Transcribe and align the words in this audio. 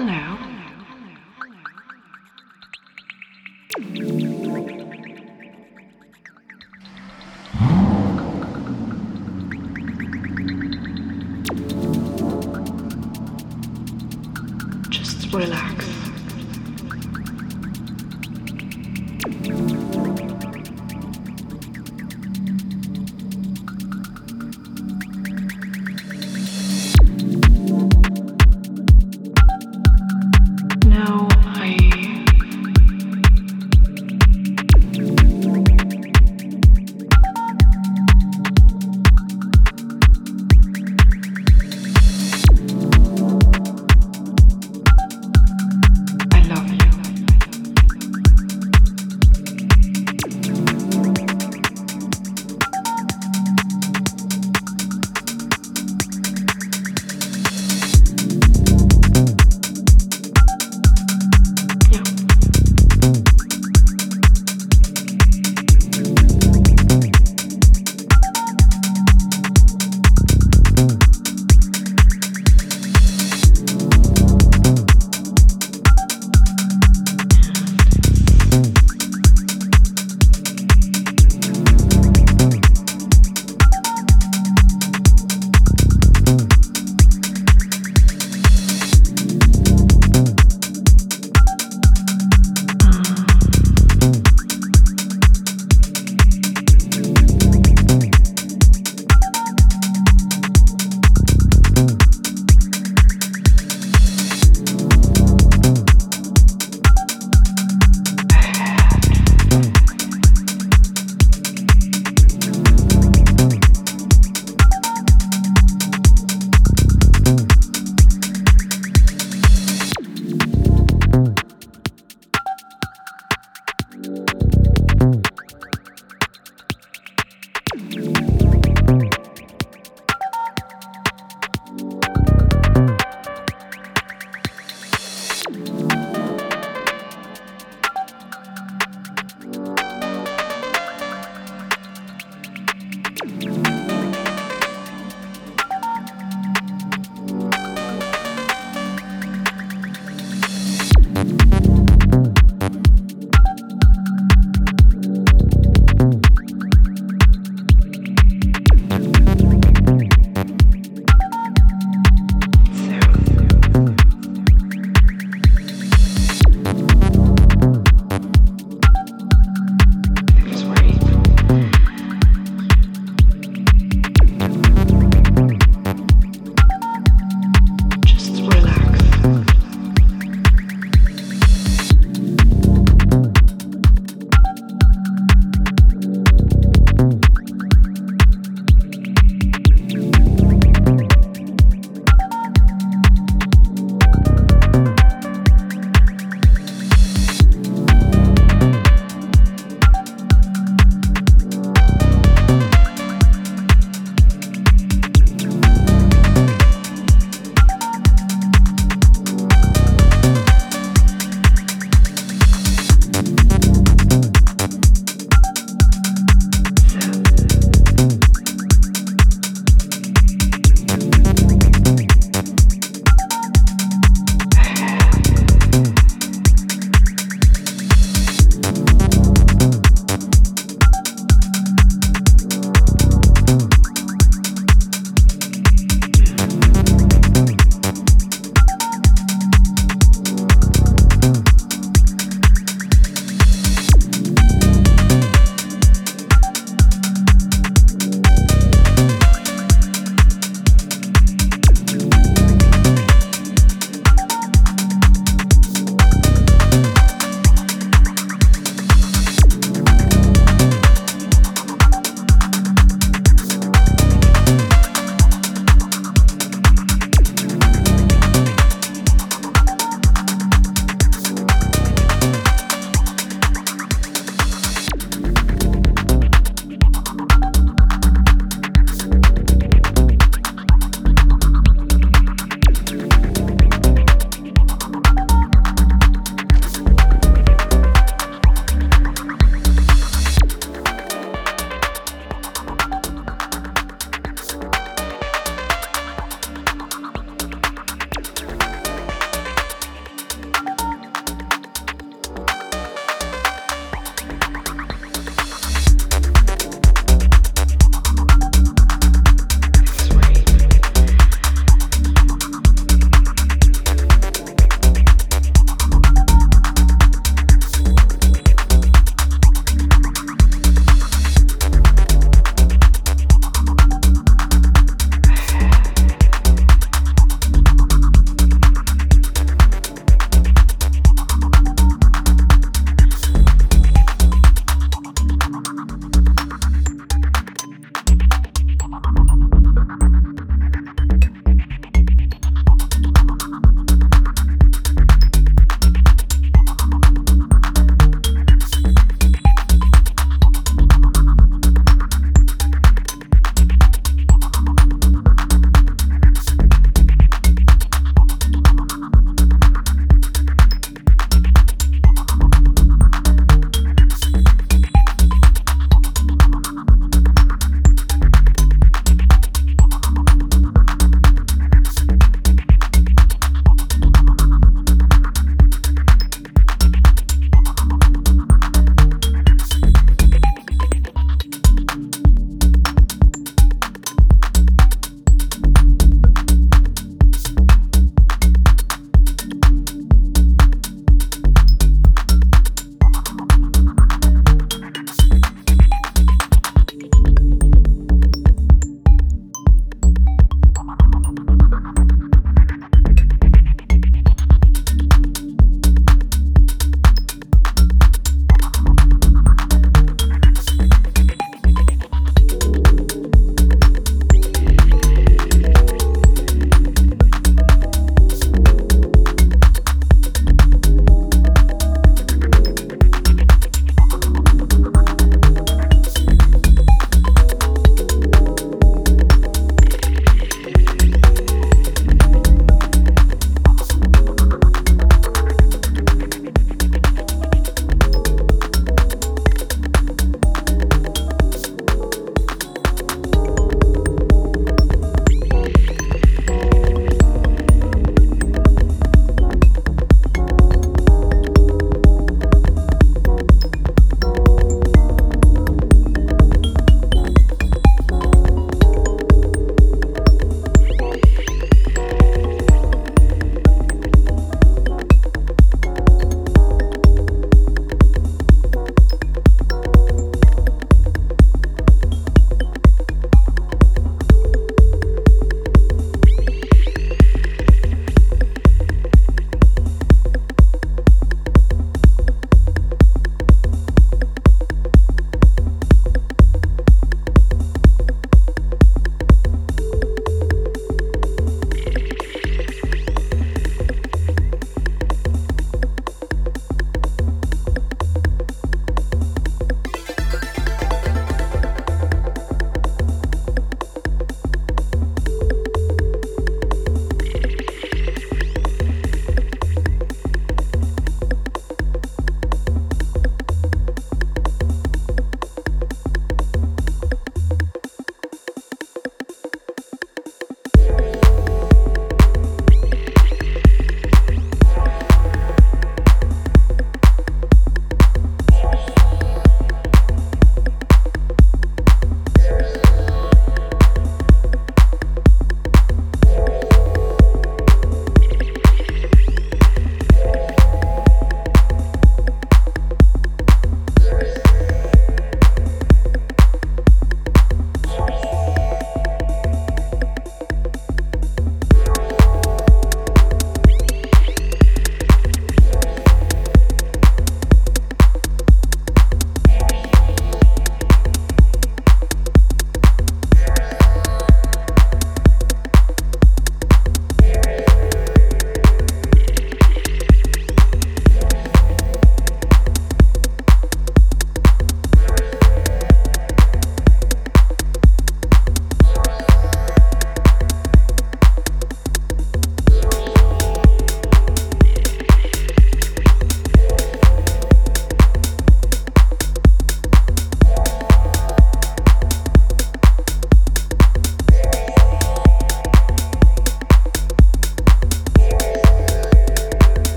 Hello. 0.00 0.29